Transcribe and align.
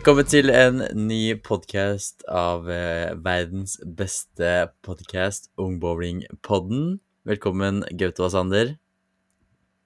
Velkommen 0.00 0.24
til 0.24 0.48
en 0.48 0.78
ny 0.96 1.34
podkast 1.44 2.22
av 2.24 2.70
eh, 2.72 3.10
verdens 3.20 3.74
beste 3.84 4.70
podkast, 4.80 5.50
Ungbowlingpodden. 5.60 6.94
Velkommen, 7.28 7.82
Gaute 8.00 8.24
og 8.24 8.30
Sander. 8.32 8.70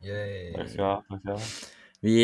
Takk 0.06 0.70
skal 0.70 0.78
du 0.78 0.84
ha. 0.86 0.92
Takk 1.10 1.18
skal 1.18 1.26
du 1.26 1.32
ha. 1.32 1.48
Vi 2.06 2.14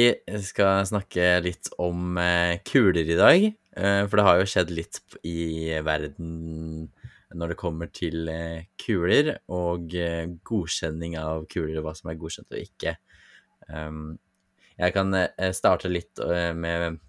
skal 0.47 0.87
snakke 0.87 1.27
litt 1.43 1.73
om 1.83 2.15
eh, 2.23 2.61
kuler 2.63 3.11
i 3.11 3.19
dag. 3.19 3.49
Eh, 3.51 4.01
for 4.07 4.23
det 4.23 4.29
har 4.29 4.39
jo 4.39 4.47
skjedd 4.55 4.71
litt 4.79 5.03
p- 5.11 5.21
i 5.27 5.83
verden 5.83 6.87
når 7.35 7.57
det 7.57 7.61
kommer 7.67 7.91
til 7.91 8.31
eh, 8.31 8.71
kuler 8.79 9.35
og 9.51 9.99
eh, 9.99 10.31
godkjenning 10.47 11.19
av 11.19 11.43
kuler, 11.51 11.83
og 11.83 11.91
hva 11.91 11.99
som 11.99 12.15
er 12.15 12.23
godkjent 12.23 12.55
og 12.55 12.63
ikke. 12.63 12.95
Um, 13.67 14.13
jeg 14.79 14.95
kan 14.95 15.11
eh, 15.27 15.51
starte 15.59 15.91
litt 15.91 16.23
eh, 16.23 16.53
med 16.55 17.03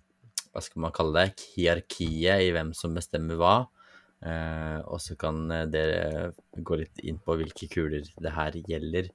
hva 0.52 0.64
skal 0.64 0.84
man 0.86 0.96
kalle 0.96 1.28
det, 1.28 1.46
hierarkiet 1.56 2.48
i 2.48 2.52
hvem 2.56 2.74
som 2.78 2.96
bestemmer 2.96 3.40
hva. 3.40 3.56
Eh, 4.22 4.80
og 4.86 5.00
så 5.02 5.16
kan 5.18 5.46
eh, 5.50 5.68
dere 5.72 6.32
gå 6.54 6.78
litt 6.78 7.00
inn 7.08 7.18
på 7.24 7.38
hvilke 7.40 7.70
kuler 7.72 8.06
det 8.06 8.34
her 8.36 8.58
gjelder. 8.60 9.10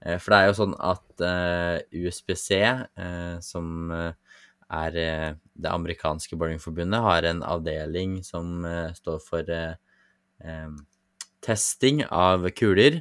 Eh, 0.00 0.16
for 0.16 0.32
det 0.32 0.38
er 0.38 0.48
jo 0.48 0.58
sånn 0.62 0.76
at 0.80 1.24
eh, 1.26 2.04
USBC, 2.06 2.50
eh, 2.56 3.34
som 3.44 3.92
eh, 3.92 4.12
er 4.68 4.96
det 5.56 5.70
amerikanske 5.72 6.36
bowlingforbundet, 6.36 7.00
har 7.00 7.24
en 7.24 7.38
avdeling 7.40 8.18
som 8.20 8.66
står 8.92 9.22
for 9.24 9.52
testing 11.40 12.02
av 12.12 12.44
kuler. 12.52 12.98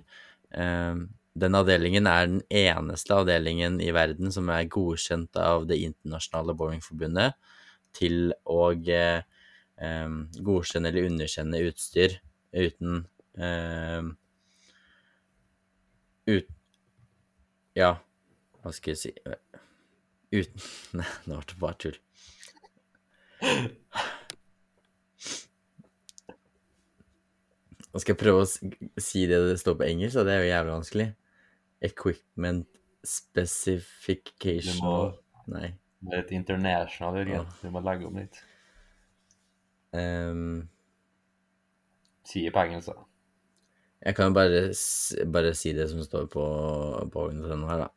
Den 0.47 1.57
avdelingen 1.59 2.07
er 2.07 2.29
den 2.31 2.39
eneste 2.47 3.17
avdelingen 3.19 3.81
i 3.83 3.91
verden 3.91 4.31
som 4.31 4.47
er 4.47 4.71
godkjent 4.71 5.35
av 5.43 5.67
Det 5.67 5.75
internasjonale 5.89 6.55
bowlingforbundet 6.55 7.35
til 7.95 8.33
å 8.49 8.71
eh, 8.73 9.21
godkjenne 10.49 10.91
eller 10.91 11.07
underkjenne 11.11 11.61
utstyr 11.69 12.17
uten 12.57 13.05
ut, 16.27 16.47
Ja, 17.77 17.91
hva 18.63 18.71
skal 18.73 18.95
jeg 18.95 18.99
si 18.99 19.11
Uten 20.33 20.63
Nei, 20.97 21.11
nå 21.29 21.37
ble 21.37 21.45
det 21.51 21.59
bare 21.61 21.77
tull. 21.83 21.99
Nå 27.87 28.01
skal 28.01 28.13
jeg 28.13 28.19
prøve 28.19 28.43
å 28.43 29.01
si 29.01 29.23
det 29.29 29.39
det 29.45 29.59
står 29.61 29.77
på 29.79 29.87
engelsk, 29.87 30.19
og 30.19 30.27
det 30.27 30.33
er 30.33 30.41
jo 30.43 30.51
jævlig 30.51 30.73
vanskelig. 30.75 31.07
Equipment 31.87 32.67
specification 33.07 34.75
Nei. 35.47 35.69
Det 36.01 36.13
er 36.13 36.21
litt 36.21 36.31
international, 36.37 37.17
Jørgen. 37.21 37.47
Du 37.61 37.69
må 37.73 37.81
legge 37.85 38.07
om 38.09 38.17
litt. 38.19 38.39
Um, 39.95 40.67
Sier 42.27 42.49
det 42.49 42.53
på 42.57 42.63
engelsk, 42.67 42.91
da. 42.91 43.05
jeg 44.05 44.15
kan 44.17 44.33
bare, 44.35 44.59
bare 45.33 45.53
si 45.57 45.71
det 45.73 45.87
som 45.91 46.03
står 46.05 46.27
på, 46.33 46.43
på 47.13 47.23
organisasjonen 47.23 47.69
her, 47.71 47.85
da. 47.85 47.89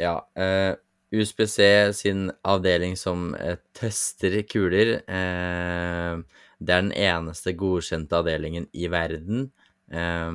Ja. 0.00 0.14
eh, 0.40 0.74
USBC 1.12 1.56
sin 1.98 2.28
avdeling 2.46 2.94
som 2.96 3.34
eh, 3.34 3.58
tester 3.76 4.36
kuler, 4.48 5.00
eh, 5.10 6.20
det 6.60 6.76
er 6.76 6.84
den 6.86 6.92
eneste 6.92 7.56
godkjente 7.58 8.20
avdelingen 8.20 8.68
i 8.72 8.86
verden 8.92 9.48
eh, 9.90 10.30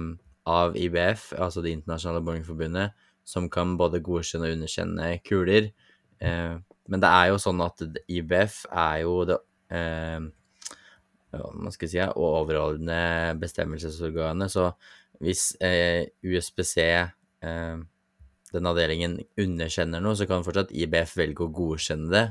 av 0.45 0.75
IBF, 0.77 1.31
altså 1.39 1.63
Det 1.63 1.71
internasjonale 1.77 2.25
bowlingforbundet, 2.25 2.91
som 3.25 3.49
kan 3.51 3.75
både 3.79 4.03
godkjenne 4.05 4.49
og 4.49 4.57
underkjenne 4.59 5.09
kuler. 5.25 5.71
Eh, 6.21 6.55
men 6.85 7.01
det 7.01 7.09
er 7.09 7.31
jo 7.31 7.41
sånn 7.41 7.63
at 7.65 7.81
IBF 8.05 8.63
er 8.69 8.99
jo 9.03 9.15
det 9.27 9.39
eh, 9.73 10.27
hva 11.35 11.71
skal 11.73 11.89
jeg 11.89 11.93
si, 11.95 12.19
overordnede 12.21 13.35
bestemmelsesorganet. 13.41 14.53
Så 14.53 14.69
hvis 15.23 15.49
eh, 15.63 16.07
USBC, 16.23 16.77
eh, 16.85 17.77
den 18.55 18.69
avdelingen, 18.69 19.17
underkjenner 19.41 20.03
noe, 20.03 20.15
så 20.15 20.27
kan 20.29 20.45
fortsatt 20.45 20.73
IBF 20.75 21.17
velge 21.19 21.45
å 21.45 21.51
godkjenne 21.55 22.11
det. 22.13 22.25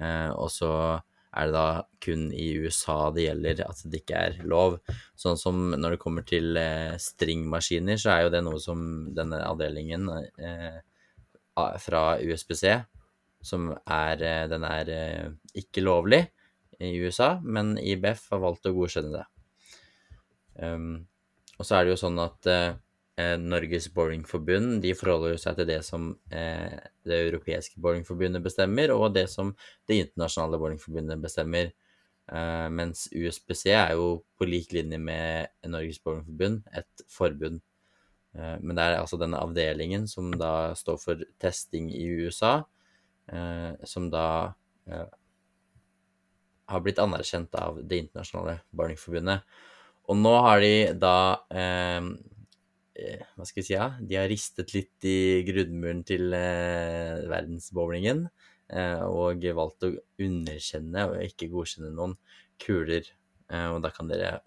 Eh, 0.00 0.30
og 0.34 0.50
så 0.54 0.72
er 1.30 1.46
det 1.46 1.54
da 1.54 1.66
kun 2.02 2.30
i 2.34 2.48
USA 2.58 3.10
det 3.14 3.28
gjelder 3.28 3.62
at 3.68 3.82
det 3.86 4.02
ikke 4.02 4.22
er 4.26 4.38
lov. 4.50 4.78
Sånn 5.18 5.38
som 5.38 5.70
når 5.76 5.94
det 5.94 6.00
kommer 6.02 6.26
til 6.26 6.58
eh, 6.58 6.96
stringmaskiner, 6.98 8.00
så 8.00 8.14
er 8.14 8.24
jo 8.24 8.32
det 8.34 8.42
noe 8.46 8.58
som 8.62 8.82
denne 9.14 9.38
avdelingen 9.46 10.08
eh, 10.10 10.80
fra 11.54 12.02
USBC, 12.18 12.64
som 13.46 13.70
er 13.84 14.24
eh, 14.26 14.44
Den 14.50 14.66
er 14.66 14.92
ikke 15.54 15.84
lovlig 15.86 16.24
i 16.80 16.94
USA, 16.98 17.36
men 17.44 17.76
IBF 17.78 18.26
har 18.32 18.42
valgt 18.42 18.66
å 18.66 18.74
godkjenne 18.74 19.12
det. 19.20 19.26
Um, 20.60 20.94
og 21.60 21.66
så 21.68 21.76
er 21.76 21.84
det 21.84 21.92
jo 21.92 22.00
sånn 22.00 22.18
at 22.20 22.48
Norges 23.40 23.88
Bowlingforbund 23.94 24.80
de 24.84 24.92
forholder 24.96 25.38
seg 25.40 25.58
til 25.58 25.68
det 25.70 25.80
som 25.86 26.10
eh, 26.32 26.78
det 27.06 27.18
europeiske 27.26 27.80
bowlingforbundet 27.82 28.44
bestemmer, 28.44 28.92
og 28.94 29.14
det 29.16 29.26
som 29.32 29.52
det 29.88 30.00
internasjonale 30.04 30.60
bowlingforbundet 30.60 31.22
bestemmer. 31.22 31.72
Eh, 32.30 32.68
mens 32.70 33.08
USBC 33.10 33.64
er 33.74 33.94
jo 33.98 34.20
på 34.38 34.46
lik 34.48 34.74
linje 34.76 35.00
med 35.02 35.50
Norges 35.66 35.98
Bowlingforbund 36.04 36.62
et 36.76 37.06
forbund. 37.10 37.62
Eh, 38.36 38.56
men 38.62 38.76
det 38.76 38.84
er 38.84 39.00
altså 39.00 39.18
denne 39.20 39.40
avdelingen 39.42 40.06
som 40.10 40.30
da 40.38 40.72
står 40.78 41.00
for 41.02 41.24
testing 41.42 41.90
i 41.94 42.04
USA, 42.22 42.60
eh, 43.32 43.72
som 43.88 44.06
da 44.12 44.26
eh, 44.86 45.08
har 46.70 46.84
blitt 46.84 47.02
anerkjent 47.02 47.54
av 47.58 47.82
Det 47.82 47.98
internasjonale 48.04 48.60
bowlingforbundet. 48.70 49.42
Og 50.10 50.18
nå 50.18 50.32
har 50.46 50.62
de 50.62 50.74
da 50.98 51.16
eh, 51.50 51.98
eh, 51.98 52.10
Hva 53.36 53.46
skal 53.48 53.60
vi 53.60 53.66
si, 53.66 53.74
ja? 53.74 53.88
De 54.00 54.18
har 54.18 54.28
ristet 54.30 54.74
litt 54.74 55.08
i 55.08 55.42
grunnmuren 55.46 56.02
til 56.08 56.34
eh, 56.36 57.22
verdensbowlingen 57.30 58.26
eh, 58.72 59.04
og 59.06 59.44
valgt 59.56 59.86
å 59.88 59.94
underkjenne 60.20 61.06
og 61.10 61.18
ikke 61.24 61.50
godkjenne 61.52 61.92
noen 61.94 62.16
kuler. 62.60 63.08
Eh, 63.50 63.68
og 63.72 63.80
da 63.84 63.92
kan 63.94 64.10
dere 64.10 64.38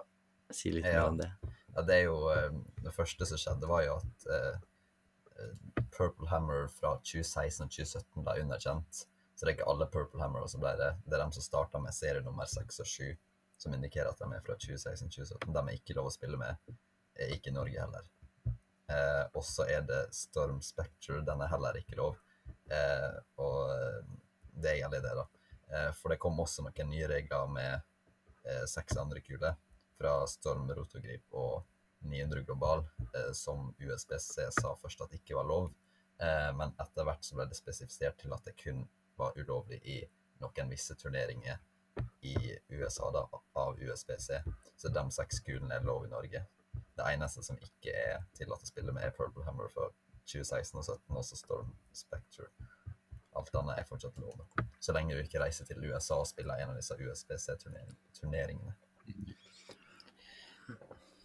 si 0.53 0.72
litt 0.74 0.88
mer 0.88 1.08
om 1.08 1.19
det. 1.22 1.31
Ja, 1.74 1.81
det 1.81 1.96
er 1.96 2.03
jo 2.06 2.18
eh, 2.30 2.52
Det 2.86 2.94
første 2.94 3.25
som 3.25 3.40
skjedde, 3.42 3.69
var 3.69 3.84
jo 3.86 3.97
at 3.97 4.28
eh, 4.36 4.62
eh, 5.40 5.81
Purple 5.96 6.30
Hammer 6.30 6.68
fra 6.74 6.96
2016 7.02 7.66
og 7.66 7.74
2017 7.74 8.25
ble 8.25 8.40
underkjent. 8.46 9.03
Så 9.34 9.46
det 9.46 9.52
er 9.52 9.58
ikke 9.58 9.69
alle 9.72 9.90
Purple 9.90 10.22
Hammer, 10.22 10.46
og 10.46 10.52
så 10.52 10.62
ble 10.62 10.75
det, 10.80 10.92
det 11.08 11.18
er 11.18 11.24
dem 11.24 11.34
som 11.36 11.46
starta 11.46 11.81
med 11.81 11.96
serie 11.96 12.22
nummer 12.25 12.50
6 12.50 12.84
og 12.84 12.90
7, 12.90 13.13
som 13.66 13.74
indikerer 13.74 14.12
at 14.12 14.22
de 14.22 14.30
er 14.30 14.44
fra 14.46 14.58
2016-2017. 14.62 15.50
De 15.50 15.63
er 15.63 15.80
ikke 15.80 15.97
lov 15.97 16.12
å 16.12 16.13
spille 16.13 16.40
med, 16.40 16.75
eh, 17.18 17.34
ikke 17.34 17.50
i 17.50 17.58
Norge 17.58 17.81
heller. 17.81 18.12
Eh, 18.92 19.24
og 19.34 19.46
så 19.48 19.66
er 19.70 19.86
det 19.88 20.02
Storm 20.16 20.62
Spectre, 20.62 21.22
den 21.24 21.42
er 21.42 21.52
heller 21.52 21.80
ikke 21.80 22.00
lov. 22.00 22.18
Eh, 22.72 23.16
og 23.40 23.72
eh, 23.72 24.02
det 24.54 24.70
er 24.70 24.82
egentlig 24.82 25.04
det, 25.06 25.14
da. 25.18 25.28
Eh, 25.74 25.92
for 25.98 26.14
det 26.14 26.20
kom 26.22 26.40
også 26.40 26.66
noen 26.66 26.90
nye 26.92 27.08
regler 27.10 27.48
med 27.52 27.74
eh, 28.46 28.66
seks 28.70 28.98
andre 29.00 29.24
kuler 29.26 29.56
fra 29.98 30.18
Storm 30.30 30.68
Rotogrip 30.72 31.26
og 31.32 31.64
900 32.04 32.44
Global, 32.48 32.84
eh, 33.14 33.32
som 33.34 33.72
USBC 33.80 34.50
sa 34.54 34.74
først 34.82 35.06
at 35.06 35.16
ikke 35.18 35.40
var 35.40 35.50
lov. 35.50 35.72
Men 36.56 36.70
etter 36.80 37.04
hvert 37.04 37.26
så 37.26 37.36
ble 37.36 37.48
det 37.50 37.58
spesifisert 37.58 38.20
til 38.22 38.32
at 38.32 38.46
det 38.46 38.54
kun 38.56 38.84
var 39.20 39.34
ulovlig 39.36 39.80
i 39.90 39.96
noen 40.40 40.70
visse 40.70 40.96
turneringer 40.96 41.58
i 42.24 42.54
USA 42.70 43.10
da, 43.12 43.24
av 43.60 43.82
USBC. 43.82 44.30
Så 44.78 44.92
de 44.94 45.04
seks 45.12 45.42
kulene 45.44 45.74
er 45.76 45.88
lov 45.88 46.06
i 46.06 46.12
Norge. 46.14 46.44
Det 46.94 47.09
eneste 47.09 47.42
som 47.46 47.58
ikke 47.58 47.94
er 47.98 48.24
tillatt 48.38 48.64
å 48.64 48.70
spille 48.70 48.94
med, 48.94 49.04
er 49.08 49.16
Purple 49.18 49.46
Hammer 49.48 49.72
for 49.74 49.94
2016 50.30 50.78
og 50.78 50.86
2017, 50.86 51.18
også 51.20 51.40
Storm 51.40 51.74
Spectre. 51.96 52.50
Alt 53.34 53.56
annet 53.57 53.81
er 53.81 53.88
fortsatt 53.90 54.19
lov. 54.22 54.44
Så 54.80 54.94
lenge 54.94 55.16
du 55.16 55.24
ikke 55.24 55.42
reiser 55.42 55.66
til 55.66 55.81
USA 55.88 56.19
og 56.22 56.30
spiller 56.30 56.60
en 56.62 56.74
av 56.74 56.78
disse 56.78 56.98
USBC-turneringene. 57.00 58.75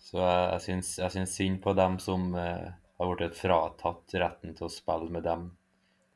Så 0.08 0.22
jeg, 0.24 0.60
syns, 0.64 0.94
jeg 1.02 1.12
syns 1.12 1.34
synd 1.36 1.58
på 1.64 1.74
dem 1.76 1.98
som 2.00 2.30
eh, 2.38 2.68
har 2.98 3.10
blitt 3.12 3.36
fratatt 3.36 4.14
retten 4.22 4.56
til 4.56 4.66
å 4.66 4.72
spille 4.72 5.12
med 5.12 5.26
dem. 5.28 5.50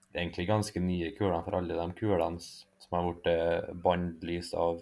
Det 0.09 0.17
er 0.17 0.25
egentlig 0.25 0.49
ganske 0.49 0.81
nye 0.81 1.11
kuler, 1.17 1.43
for 1.45 1.59
alle 1.59 1.77
de 1.77 1.99
kulene 1.99 2.41
som 2.41 2.97
har 2.97 3.05
blitt 3.11 3.29
eh, 3.29 3.69
bannlyst 3.85 4.57
av 4.57 4.81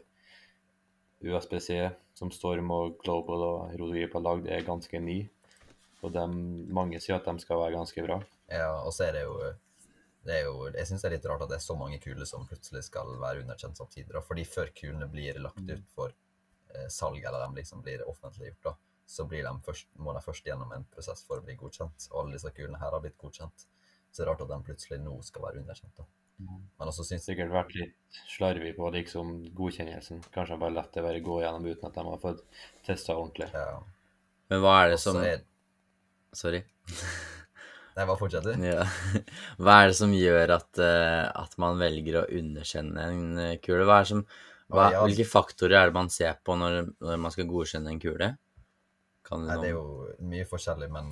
USBC, 1.21 1.91
som 2.21 2.31
Storm 2.35 2.69
og 2.75 2.99
Global 3.01 3.47
og 3.47 3.75
Rodogrip 3.81 4.13
har 4.19 4.25
lagd, 4.27 4.49
er 4.53 4.67
ganske 4.67 5.01
ny. 5.01 5.23
Og 6.05 6.13
de, 6.13 6.27
mange 6.77 7.01
sier 7.01 7.17
at 7.17 7.27
de 7.29 7.41
skal 7.41 7.61
være 7.61 7.79
ganske 7.79 8.05
bra. 8.05 8.21
Ja, 8.53 8.71
og 8.85 8.93
så 8.93 9.07
er 9.09 9.17
det 9.17 9.25
jo 9.25 9.37
det 10.21 10.35
er 10.37 10.43
jo, 10.45 10.67
Jeg 10.69 10.85
syns 10.89 11.01
det 11.01 11.09
er 11.09 11.15
litt 11.15 11.27
rart 11.31 11.47
at 11.47 11.49
det 11.49 11.57
er 11.57 11.65
så 11.65 11.77
mange 11.81 11.97
kuler 12.03 12.29
som 12.29 12.45
plutselig 12.49 12.83
skal 12.91 13.15
være 13.23 13.41
underkjent 13.41 13.81
samtidig. 13.81 14.13
da, 14.13 14.21
fordi 14.21 14.45
før 14.45 14.73
kulene 14.77 15.09
blir 15.09 15.41
lagt 15.41 15.65
ut 15.65 15.87
for 15.95 16.13
eh, 16.13 16.89
salg, 16.93 17.25
eller 17.25 17.47
de 17.47 17.63
liksom 17.63 17.81
blir 17.87 18.05
offentliggjort, 18.09 18.61
da, 18.69 18.75
så 19.09 19.25
blir 19.25 19.47
de 19.49 19.55
først, 19.65 19.89
må 19.97 20.13
de 20.13 20.21
først 20.25 20.47
gjennom 20.47 20.77
en 20.77 20.85
prosess 20.93 21.25
for 21.25 21.41
å 21.41 21.47
bli 21.47 21.57
godkjent. 21.57 22.11
Og 22.13 22.21
alle 22.21 22.37
disse 22.37 22.53
kulene 22.53 22.81
her 22.83 22.93
har 22.93 23.01
blitt 23.01 23.17
godkjent. 23.23 23.65
Så 24.11 24.21
det 24.21 24.27
er 24.27 24.33
rart 24.35 24.45
at 24.45 24.53
de 24.53 24.61
plutselig 24.69 25.01
nå 25.01 25.17
skal 25.25 25.49
være 25.49 25.65
underkjent. 25.65 25.97
da. 25.97 26.05
Men 26.41 26.89
også 26.89 27.05
syns 27.05 27.27
jeg 27.29 27.37
Sikkert 27.37 27.53
vært 27.53 27.75
litt 27.77 28.21
slarvig 28.33 28.73
på 28.77 28.91
liksom 28.95 29.33
godkjennelsen. 29.57 30.23
Kanskje 30.35 30.59
bare 30.61 30.77
latt 30.79 30.95
det 30.97 31.05
bare 31.05 31.23
gå 31.25 31.41
gjennom 31.43 31.67
uten 31.69 31.89
at 31.89 31.99
de 31.99 32.05
har 32.07 32.23
fått 32.23 32.45
testa 32.87 33.17
ordentlig. 33.17 33.51
ja. 33.55 33.81
Men 34.51 34.63
hva 34.65 34.79
er 34.83 34.95
det 34.95 35.01
som 35.03 35.19
er 35.23 35.45
Sorry. 36.35 36.63
Nei, 37.97 38.05
hva 38.07 38.15
fortsetter? 38.19 38.55
Ja. 38.63 38.85
Hva 39.63 39.81
er 39.83 39.91
det 39.91 39.97
som 39.99 40.13
gjør 40.15 40.53
at, 40.55 40.79
eh, 40.79 41.27
at 41.27 41.57
man 41.61 41.81
velger 41.81 42.21
å 42.21 42.29
underkjenne 42.39 43.07
en 43.11 43.41
eh, 43.43 43.57
kule? 43.63 43.83
Hva 43.89 43.99
er 44.01 44.09
som, 44.13 44.23
hva, 44.71 44.85
ja. 44.95 45.01
Hvilke 45.03 45.27
faktorer 45.27 45.75
er 45.81 45.91
det 45.91 45.97
man 45.99 46.11
ser 46.15 46.39
på 46.47 46.55
når, 46.57 46.85
når 47.03 47.19
man 47.21 47.35
skal 47.35 47.49
godkjenne 47.51 47.91
en 47.91 47.99
kule? 48.03 48.31
Kan 49.27 49.43
du 49.43 49.51
Nei, 49.51 49.59
det 49.59 49.73
er 49.73 49.75
jo 49.75 50.07
mye 50.31 50.47
forskjellig, 50.49 50.89
men 50.95 51.11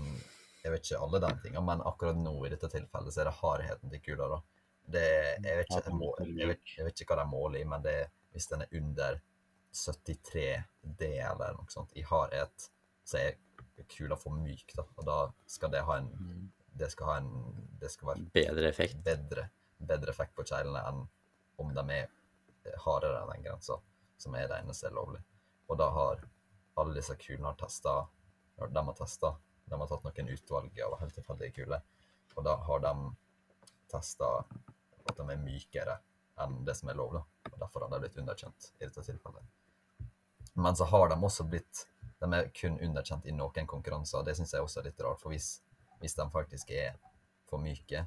jeg 0.62 0.72
vet 0.72 0.86
ikke 0.86 1.02
alle 1.02 1.20
de 1.26 1.32
tingene. 1.42 1.64
Men 1.66 1.82
akkurat 1.90 2.22
nå 2.22 2.36
i 2.46 2.52
dette 2.54 2.70
tilfellet 2.70 3.14
så 3.14 3.24
er 3.24 3.30
det 3.30 3.36
hardheten 3.40 3.92
til 3.94 4.04
kula, 4.06 4.30
da. 4.36 4.40
Det, 4.88 5.04
jeg, 5.44 5.56
vet 5.58 5.66
ikke, 5.68 5.82
jeg, 5.84 5.96
må, 6.00 6.12
jeg, 6.24 6.48
vet, 6.48 6.70
jeg 6.78 6.86
vet 6.86 7.02
ikke 7.02 7.14
hva 7.14 7.22
de 7.22 7.30
måler 7.30 7.60
i, 7.60 7.66
men 7.68 7.82
det, 7.84 7.96
hvis 8.32 8.48
den 8.48 8.64
er 8.64 8.78
under 8.80 9.18
73 9.76 10.46
D 10.98 11.10
eller 11.20 11.58
noe 11.58 11.68
sånt 11.72 11.92
i 12.00 12.04
hardhet, 12.08 12.70
så 13.04 13.20
er 13.20 13.36
kula 13.88 14.16
for 14.18 14.34
myk, 14.34 14.72
da. 14.76 14.84
Og 14.96 15.04
da 15.06 15.18
skal 15.46 15.70
det 15.72 15.84
ha 15.86 15.98
en 16.00 16.08
Det 16.78 16.90
skal 16.92 17.06
ha 17.06 17.16
en 17.18 17.30
Det 17.80 17.90
skal 17.90 18.08
være 18.08 18.24
bedre 18.34 18.68
effekt? 18.68 18.96
bedre, 19.04 19.48
bedre 19.78 20.10
effekt 20.10 20.34
på 20.36 20.44
kjeglene 20.46 20.82
enn 20.88 21.04
om 21.58 21.70
de 21.74 21.84
er 21.94 22.04
eh, 22.06 22.74
hardere 22.84 23.22
enn 23.22 23.32
den 23.32 23.44
grensa, 23.46 23.78
som 24.18 24.34
er 24.38 24.46
det 24.50 24.60
eneste 24.62 24.90
lovlig. 24.94 25.20
Og 25.66 25.78
da 25.78 25.88
har 25.90 26.20
alle 26.78 26.94
disse 26.94 27.16
kulene 27.18 27.50
har 27.50 27.58
testa 27.58 27.94
De 28.58 28.84
har 28.84 28.94
testa 28.98 29.32
De 29.66 29.74
har 29.74 29.88
tatt 29.90 30.04
noen 30.04 30.30
utvalg 30.34 30.80
av 30.86 30.98
helt 31.00 31.14
tilfeldige 31.14 31.56
kuler, 31.58 31.82
og 32.36 32.44
da 32.46 32.54
har 32.68 32.80
de 32.84 32.94
testa 33.90 34.44
at 35.08 35.18
de 35.18 35.26
er 35.32 35.42
mykere 35.42 35.98
enn 36.42 36.60
det 36.64 36.74
som 36.78 36.90
er 36.90 36.98
lov, 36.98 37.18
da. 37.18 37.22
Og 37.52 37.58
derfor 37.58 37.84
har 37.84 37.92
de 37.94 38.02
blitt 38.04 38.18
underkjent 38.22 38.72
i 38.78 38.84
dette 38.86 39.04
tilfellet. 39.06 39.44
Men 40.58 40.76
så 40.76 40.86
har 40.90 41.08
de 41.10 41.18
også 41.24 41.46
blitt 41.46 41.86
De 42.18 42.26
er 42.34 42.48
kun 42.50 42.80
underkjent 42.82 43.26
i 43.30 43.32
noen 43.32 43.66
konkurranser, 43.70 44.24
det 44.26 44.34
syns 44.34 44.54
jeg 44.54 44.64
også 44.64 44.80
er 44.80 44.88
litt 44.88 45.02
rart, 45.06 45.20
for 45.22 45.30
hvis, 45.30 45.60
hvis 46.00 46.16
de 46.18 46.24
faktisk 46.34 46.72
er 46.74 46.96
for 47.46 47.62
myke, 47.62 48.00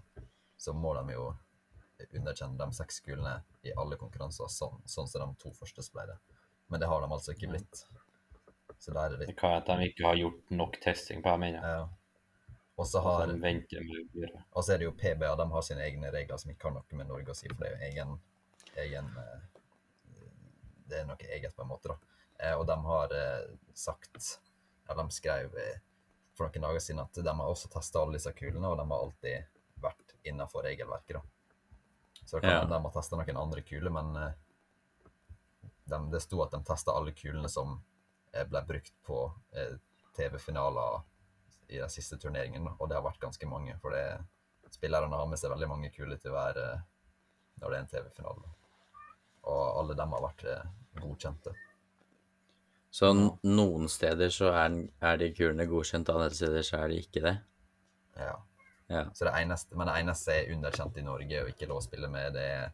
så 0.59 0.73
må 0.75 0.91
de 0.97 1.13
jo 1.15 1.29
underkjenne 2.17 2.59
de 2.59 2.75
seks 2.75 2.99
kulene 3.05 3.37
i 3.63 3.71
alle 3.71 3.95
konkurranser, 3.95 4.51
sånn, 4.51 4.81
sånn 4.83 5.07
som 5.07 5.31
de 5.31 5.39
to 5.39 5.53
første 5.55 5.85
ble 5.93 6.09
det. 6.11 6.17
Men 6.67 6.83
det 6.83 6.89
har 6.91 7.03
de 7.03 7.07
altså 7.07 7.31
ikke 7.31 7.53
blitt. 7.53 7.85
Så 8.81 8.91
der 8.91 9.05
er 9.05 9.15
det 9.15 9.29
litt 9.29 9.39
kan 9.39 9.61
at 9.61 9.71
de 9.71 9.87
ikke 9.87 10.07
har 10.09 10.19
gjort 10.19 10.53
nok 10.59 10.77
testing 10.83 11.23
på 11.23 11.37
mener 11.39 11.59
jeg. 11.61 11.79
ja. 11.79 11.87
Og 12.79 12.87
så 12.87 12.99
har 13.03 13.27
de 13.27 13.35
venter 13.41 13.83
med 13.83 13.97
å 13.99 14.19
gjøre. 14.21 14.43
og 14.51 14.63
så 14.63 14.73
er 14.73 14.77
det 14.81 14.85
jo 14.87 14.93
PBA, 14.97 15.35
de 15.35 15.45
har 15.51 15.61
sine 15.65 15.83
egne 15.85 16.11
regler 16.11 16.37
som 16.41 16.51
ikke 16.51 16.69
har 16.69 16.73
noe 16.77 16.97
med 16.97 17.07
Norge 17.09 17.33
å 17.33 17.35
si, 17.37 17.49
for 17.51 17.59
det 17.61 17.67
er 17.67 17.75
jo 17.75 17.89
egen, 17.91 18.13
egen 18.85 19.09
eh, 19.17 19.41
Det 20.91 20.99
er 21.01 21.05
noe 21.07 21.27
eget, 21.35 21.53
på 21.55 21.61
en 21.63 21.69
måte, 21.69 21.91
da. 21.91 21.97
Eh, 22.39 22.55
Og 22.59 22.65
de 22.67 22.77
har 22.87 23.13
eh, 23.15 23.51
sagt 23.73 24.39
Eller 24.89 25.03
de 25.03 25.11
skrev 25.15 25.53
for 26.33 26.47
noen 26.47 26.61
dager 26.65 26.79
siden 26.79 27.03
at 27.03 27.13
de 27.13 27.27
har 27.37 27.51
også 27.51 27.69
testa 27.69 27.99
alle 28.01 28.15
disse 28.17 28.31
kulene, 28.33 28.67
og 28.71 28.77
de 28.79 28.87
har 28.87 29.03
alltid 29.05 29.59
vært 29.83 30.15
innafor 30.23 30.63
regelverket, 30.63 31.19
da. 31.19 31.21
Så 32.25 32.39
det 32.39 32.47
kan 32.47 32.51
Ja. 32.55 32.65
de 32.65 32.79
har 32.81 32.91
testa 32.95 33.15
noen 33.19 33.37
andre 33.37 33.61
kuler, 33.61 33.91
men 33.91 34.13
de, 35.85 35.99
det 36.11 36.21
sto 36.23 36.41
at 36.43 36.51
de 36.55 36.63
testa 36.63 36.91
alle 36.95 37.11
kulene 37.11 37.49
som 37.51 37.77
ble 38.31 38.61
brukt 38.67 38.93
på 39.03 39.25
TV-finaler 40.15 41.01
i 41.71 41.79
den 41.79 41.91
siste 41.91 42.19
turneringen, 42.19 42.67
og 42.77 42.89
det 42.89 42.97
har 42.97 43.05
vært 43.05 43.21
ganske 43.21 43.47
mange. 43.49 43.77
For 43.81 43.95
det, 43.95 44.05
spillerne 44.71 45.15
har 45.15 45.29
med 45.29 45.39
seg 45.39 45.53
veldig 45.53 45.69
mange 45.71 45.91
kule 45.95 46.17
til 46.19 46.35
hver 46.35 46.59
eh, 46.59 46.85
når 47.61 47.73
det 47.73 47.77
er 47.77 47.83
en 47.85 47.91
TV-finale. 47.91 48.53
Og 49.51 49.61
alle 49.81 49.97
dem 49.97 50.15
har 50.15 50.25
vært 50.25 50.45
eh, 50.51 50.71
godkjente. 50.99 51.53
Så 52.91 53.13
noen 53.15 53.87
steder 53.87 54.31
så 54.35 54.51
er, 54.51 54.75
er 54.99 55.19
de 55.19 55.31
kulene 55.35 55.67
godkjent, 55.69 56.11
andre 56.11 56.33
steder 56.35 56.65
så 56.67 56.81
er 56.81 56.91
de 56.91 56.99
ikke 56.99 57.23
det. 57.23 57.37
Ja. 58.19 58.35
Ja. 58.91 59.05
Så 59.15 59.23
det 59.23 59.31
eneste, 59.39 59.77
men 59.79 59.87
det 59.87 59.95
eneste 60.01 60.33
er 60.35 60.51
underkjent 60.51 60.97
i 60.99 61.05
Norge 61.05 61.43
og 61.43 61.51
ikke 61.53 61.69
lov 61.69 61.79
å 61.79 61.85
spille 61.85 62.09
med, 62.11 62.33
det 62.35 62.43
er 62.43 62.73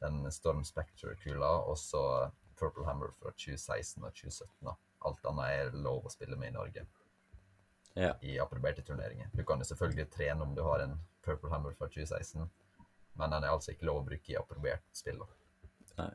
den 0.00 0.24
Storm 0.34 0.64
Spectre-kula 0.66 1.52
og 1.68 1.78
så 1.78 2.02
Purple 2.58 2.82
Hammer 2.88 3.14
fra 3.14 3.30
2016 3.30 4.02
og 4.02 4.10
2017. 4.10 4.74
Alt 5.06 5.30
annet 5.30 5.60
er 5.60 5.78
lov 5.84 6.08
å 6.08 6.12
spille 6.12 6.34
med 6.40 6.50
i 6.50 6.56
Norge 6.56 6.82
Ja. 7.94 8.16
i 8.26 8.38
approberte 8.42 8.82
turneringer. 8.82 9.28
Du 9.32 9.44
kan 9.46 9.60
jo 9.62 9.64
selvfølgelig 9.68 10.08
trene 10.10 10.42
om 10.42 10.54
du 10.54 10.62
har 10.66 10.82
en 10.82 10.96
Purple 11.22 11.50
Hammer 11.52 11.76
fra 11.78 11.86
2016, 11.86 12.48
men 13.14 13.30
den 13.30 13.44
er 13.44 13.52
altså 13.54 13.70
ikke 13.70 13.86
lov 13.86 14.00
å 14.00 14.06
bruke 14.08 14.32
i 14.32 14.38
approbert 14.38 14.82
spill. 14.92 15.20
da. 15.22 16.08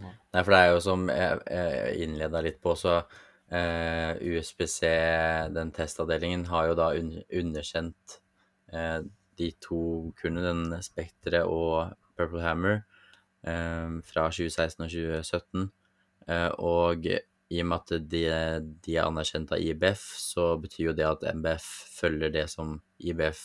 Nei, 0.00 0.42
for 0.44 0.54
det 0.54 0.60
er 0.60 0.70
jo 0.70 0.80
som 0.84 1.08
jeg, 1.10 1.40
jeg 1.50 2.04
innleda 2.06 2.40
litt 2.44 2.60
på, 2.62 2.76
så 2.78 3.00
eh, 3.50 4.14
USBC, 4.22 4.80
den 5.56 5.72
testavdelingen, 5.76 6.46
har 6.50 6.70
jo 6.70 6.78
da 6.78 6.92
un 6.96 7.10
underkjent 7.26 8.20
eh, 8.72 9.00
de 9.40 9.50
to 9.62 9.82
kulene, 10.20 10.44
den 10.46 10.84
Spekteret 10.84 11.48
og 11.48 11.92
Purple 12.16 12.44
Hammer, 12.44 12.82
eh, 13.42 13.98
fra 14.06 14.28
2016 14.30 14.86
og 14.86 14.94
2017. 14.94 15.68
Eh, 16.30 16.48
og 16.62 17.10
i 17.50 17.60
og 17.62 17.66
med 17.70 17.82
at 17.82 18.10
de, 18.10 18.22
de 18.84 18.96
er 18.96 19.06
anerkjent 19.08 19.52
av 19.54 19.62
IBF, 19.62 20.02
så 20.22 20.52
betyr 20.62 20.90
jo 20.90 20.96
det 20.96 21.06
at 21.08 21.26
MBF 21.34 21.68
følger 21.96 22.32
det 22.34 22.46
som 22.52 22.76
IBF 23.02 23.40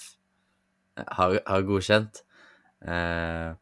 har, 1.18 1.40
har 1.46 1.66
godkjent. 1.66 2.22
Eh, 2.86 3.54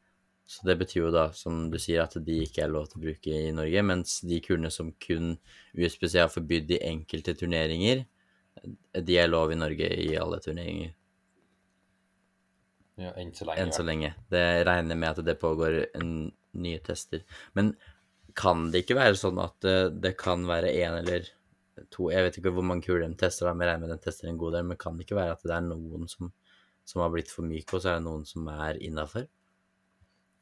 så 0.53 0.67
det 0.67 0.75
betyr 0.81 1.05
jo 1.05 1.11
da, 1.15 1.29
som 1.33 1.69
du 1.71 1.79
sier, 1.79 2.03
at 2.03 2.17
de 2.25 2.41
ikke 2.43 2.65
er 2.65 2.73
lov 2.73 2.89
til 2.91 2.99
å 2.99 3.05
bruke 3.05 3.37
i 3.47 3.53
Norge, 3.55 3.85
mens 3.87 4.19
de 4.27 4.41
kulene 4.43 4.69
som 4.73 4.91
kun 5.01 5.37
USBC 5.73 6.19
har 6.19 6.33
forbydd 6.33 6.75
i 6.75 6.81
enkelte 6.91 7.37
turneringer, 7.39 8.03
de 9.07 9.17
er 9.17 9.31
lov 9.31 9.53
i 9.53 9.57
Norge 9.57 9.87
i 10.03 10.11
alle 10.19 10.41
turneringer, 10.43 10.93
Ja, 12.99 13.09
enn 13.17 13.31
så 13.33 13.47
lenge. 13.47 13.61
enn 13.63 13.71
så 13.73 13.83
lenge. 13.83 14.11
Det 14.29 14.43
regner 14.67 14.99
med 14.99 15.09
at 15.15 15.25
det 15.25 15.39
pågår 15.41 15.79
en, 15.97 16.31
nye 16.53 16.77
tester. 16.85 17.23
Men 17.57 17.71
kan 18.37 18.67
det 18.73 18.83
ikke 18.83 18.97
være 18.97 19.17
sånn 19.19 19.39
at 19.41 19.67
eh, 19.67 19.87
det 19.93 20.15
kan 20.19 20.45
være 20.47 20.73
én 20.73 20.97
eller 20.99 21.29
to 21.93 22.09
Jeg 22.13 22.25
vet 22.27 22.35
ikke 22.37 22.51
hvor 22.53 22.65
mange 22.65 22.85
kuler 22.85 23.07
de 23.07 23.17
tester, 23.17 23.49
men 23.49 23.65
jeg 23.65 23.73
regner 23.73 23.87
med 23.87 23.95
de 23.95 24.03
tester 24.03 24.29
en 24.29 24.37
god 24.37 24.57
del, 24.57 24.65
men 24.69 24.79
kan 24.79 24.97
det 24.97 25.07
ikke 25.07 25.17
være 25.17 25.37
at 25.37 25.45
det 25.45 25.55
er 25.55 25.63
noen 25.65 26.05
som, 26.11 26.29
som 26.85 27.01
har 27.01 27.13
blitt 27.13 27.31
for 27.33 27.47
myke, 27.49 27.73
og 27.73 27.81
så 27.81 27.93
er 27.93 27.97
det 27.97 28.05
noen 28.05 28.27
som 28.29 28.49
er 28.53 28.77
innafor? 28.83 29.25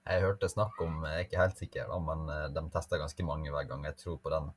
Jeg 0.01 0.25
hørte 0.25 0.49
snakk 0.49 0.79
om, 0.83 1.05
jeg 1.05 1.13
er 1.15 1.27
ikke 1.27 1.39
helt 1.39 1.61
sikker, 1.61 1.87
da, 1.87 1.99
men 2.03 2.33
eh, 2.35 2.47
de 2.51 2.65
tester 2.73 3.01
ganske 3.01 3.27
mange 3.27 3.53
hver 3.53 3.69
gang. 3.69 3.87
Jeg 3.87 3.99
tror 4.01 4.19
på 4.19 4.33
den 4.33 4.51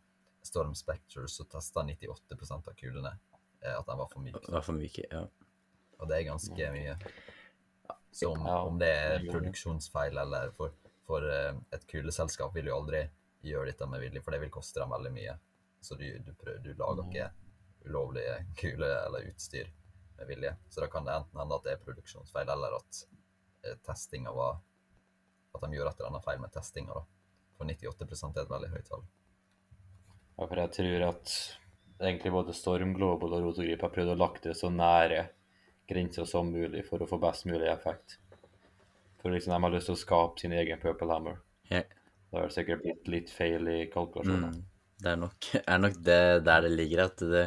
Storm 0.44 0.74
Spectre 0.76 1.28
så 1.30 1.46
testa 1.48 1.84
98 1.86 2.52
av 2.58 2.70
kulene 2.76 3.14
eh, 3.14 3.74
at 3.74 3.86
de 3.86 3.98
var 4.02 4.10
for 4.10 4.24
myke. 4.24 4.44
Var 4.50 4.66
for 4.66 4.78
myke, 4.78 5.06
ja. 5.10 5.24
Og 6.00 6.10
det 6.10 6.18
er 6.18 6.30
ganske 6.32 6.70
mye. 6.74 6.96
Så 8.14 8.32
om, 8.34 8.42
om 8.46 8.80
det 8.82 8.90
er 8.90 9.28
produksjonsfeil 9.28 10.16
eller 10.22 10.50
For, 10.54 10.74
for 11.06 11.24
et 11.24 11.86
kuleselskap 11.90 12.54
vil 12.54 12.68
jo 12.70 12.80
aldri 12.80 13.04
gjøre 13.50 13.70
dette 13.72 13.88
med 13.90 14.02
vilje, 14.02 14.22
for 14.24 14.34
det 14.34 14.42
vil 14.42 14.52
koste 14.54 14.80
dem 14.80 14.92
veldig 14.94 15.12
mye. 15.14 15.38
Så 15.84 15.96
du, 16.00 16.06
du, 16.24 16.32
prøver, 16.40 16.60
du 16.64 16.70
lager 16.78 17.02
ikke 17.04 17.30
ulovlige 17.84 18.36
kuler 18.56 18.94
eller 19.06 19.26
utstyr 19.28 19.68
med 20.16 20.30
vilje. 20.30 20.54
Så 20.68 20.80
da 20.80 20.88
kan 20.92 21.04
det 21.04 21.16
enten 21.18 21.40
hende 21.40 21.58
at 21.58 21.66
det 21.66 21.74
er 21.74 21.82
produksjonsfeil, 21.84 22.48
eller 22.54 22.78
at 22.78 23.02
eh, 23.66 23.76
testinga 23.86 24.32
var 24.32 24.62
At 25.54 25.62
de 25.62 25.76
gjorde 25.76 25.90
et 25.92 26.00
eller 26.00 26.10
annet 26.10 26.24
feil 26.24 26.40
med 26.42 26.50
testinga, 26.50 26.94
da. 26.96 27.04
For 27.54 27.68
98 27.70 28.24
er 28.26 28.40
et 28.42 28.50
veldig 28.50 28.70
høyt 28.72 28.88
tall. 28.88 29.04
Ja, 30.34 30.46
for 30.48 30.58
jeg 30.58 30.72
tror 30.74 31.04
at 31.08 31.34
egentlig 32.00 32.32
både 32.34 32.54
Storm, 32.58 32.94
Global 32.96 33.36
og 33.36 33.44
Rotogrip 33.48 33.84
har 33.86 33.92
prøvd 33.94 34.16
å 34.16 34.18
lagt 34.18 34.48
det 34.48 34.56
så 34.58 34.70
nære 34.74 35.28
grensa 35.86 36.24
som 36.26 36.50
mulig 36.50 36.82
for 36.88 37.02
å 37.02 37.06
få 37.06 37.20
best 37.22 37.46
mulig 37.46 37.68
effekt. 37.70 38.18
For 39.22 39.30
liksom 39.30 39.54
de 39.54 39.60
har 39.62 39.74
lyst 39.76 39.88
til 39.92 39.96
å 39.96 40.00
skape 40.00 40.42
sin 40.42 40.56
egen 40.56 40.80
Purple 40.82 41.12
Hammer. 41.12 41.38
Ja. 41.70 41.84
Det 42.34 42.40
har 42.42 42.54
sikkert 42.54 42.82
blitt 42.82 43.10
litt 43.12 43.28
feil 43.30 43.68
i 43.70 43.80
kalkulasjonene. 43.92 44.50
Mm. 44.50 44.62
Det 45.04 45.10
er 45.10 45.18
nok, 45.20 45.48
er 45.74 45.80
nok 45.82 45.98
det 46.06 46.20
der 46.46 46.64
det 46.66 46.72
ligger, 46.74 47.04
at 47.06 47.22
det, 47.30 47.44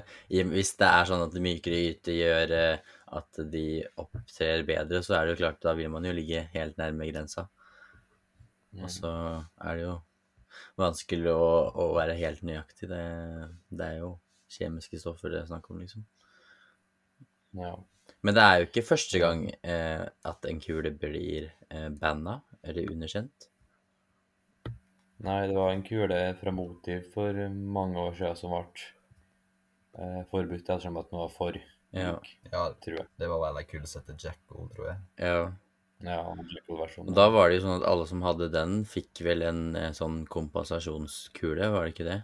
hvis 0.53 0.73
det 0.79 0.87
er 0.87 1.09
sånn 1.09 1.25
at 1.25 1.37
mykere 1.43 1.81
yte 1.91 2.15
gjør 2.15 2.53
eh, 2.55 2.93
at 3.17 3.41
de 3.51 3.67
opptrer 3.99 4.63
bedre, 4.67 5.01
så 5.03 5.17
er 5.17 5.25
det 5.25 5.35
jo 5.35 5.41
klart, 5.43 5.59
da 5.63 5.73
vil 5.75 5.91
man 5.91 6.07
jo 6.07 6.15
ligge 6.15 6.45
helt 6.53 6.79
nærme 6.79 7.07
grensa. 7.11 7.47
Og 8.77 8.91
så 8.93 9.11
er 9.63 9.77
det 9.77 9.85
jo 9.87 9.95
vanskelig 10.77 11.33
å, 11.33 11.51
å 11.71 11.89
være 11.97 12.17
helt 12.19 12.43
nøyaktig. 12.45 12.89
Det, 12.91 13.03
det 13.73 13.87
er 13.87 14.01
jo 14.03 14.11
kjemiske 14.53 14.99
stoffer 15.01 15.33
det 15.33 15.41
er 15.41 15.49
snakk 15.49 15.69
om, 15.71 15.81
liksom. 15.81 16.05
Ja. 17.57 17.73
Men 18.23 18.35
det 18.37 18.43
er 18.43 18.59
jo 18.59 18.67
ikke 18.67 18.85
første 18.85 19.19
gang 19.21 19.45
eh, 19.49 20.03
at 20.03 20.47
en 20.47 20.61
kule 20.63 20.91
blir 20.95 21.49
eh, 21.71 21.89
banna 21.99 22.39
eller 22.63 22.91
underkjent. 22.93 23.49
Nei, 25.25 25.47
det 25.49 25.55
var 25.57 25.71
en 25.73 25.83
kule 25.83 26.17
fra 26.37 26.51
Motiv 26.53 27.07
for 27.13 27.33
mange 27.49 27.97
år 27.99 28.13
siden 28.19 28.35
som 28.37 28.53
ble 28.53 28.85
eh, 29.97 30.19
forbudt 30.31 30.67
ettersom 30.67 30.99
at 31.01 31.09
den 31.11 31.19
var 31.23 31.31
for 31.33 31.57
Ja. 31.95 32.11
myk, 32.17 32.33
Ja, 32.51 32.65
tror 32.83 32.97
jeg. 32.99 33.07
det 33.17 33.29
var 33.31 33.39
vel 33.45 33.57
ei 33.61 33.65
kule 33.69 33.87
som 33.87 34.01
heter 34.03 34.17
Jackal, 34.27 34.67
tror 34.75 34.91
jeg. 34.91 34.99
Ja, 35.17 35.51
Ja. 36.05 36.19
Og 37.01 37.13
da 37.17 37.23
var 37.33 37.49
det 37.49 37.55
jo 37.57 37.61
sånn 37.65 37.79
at 37.81 37.87
alle 37.89 38.05
som 38.05 38.21
hadde 38.21 38.51
den, 38.53 38.83
fikk 38.85 39.23
vel 39.25 39.41
en 39.41 39.75
eh, 39.75 39.91
sånn 39.97 40.27
kompensasjonskule, 40.29 41.71
var 41.73 41.85
det 41.87 41.93
ikke 41.95 42.09
det? 42.11 42.19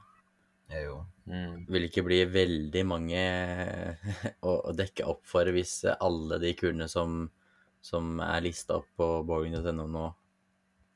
Er 0.69 0.85
jo 0.89 1.05
Mm. 1.25 1.65
Vil 1.71 1.83
ikke 1.87 2.03
bli 2.03 2.17
veldig 2.27 2.81
mange 2.85 3.19
å, 4.43 4.57
å 4.67 4.73
dekke 4.75 5.05
opp 5.07 5.21
for 5.23 5.47
hvis 5.55 5.85
alle 5.95 6.35
de 6.43 6.49
kulene 6.53 6.89
som, 6.91 7.29
som 7.79 8.19
er 8.19 8.41
lista 8.43 8.75
opp 8.81 8.89
på 8.99 9.07
boring.no 9.25 9.85
nå, 9.87 10.01